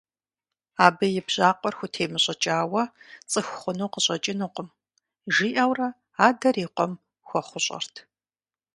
Абы 0.85 1.05
и 1.19 1.21
бжьакъуэр 1.25 1.75
хутемыщӀыкӀауэ 1.79 2.83
цӀыху 3.31 3.57
хъуну 3.59 3.91
къыщӀэкӀынукъым,– 3.93 4.67
жиӀэурэ 5.33 5.87
адэр 6.27 6.55
и 6.63 6.67
къуэм 6.75 6.93
хуэхъущӀэрт. 7.27 7.95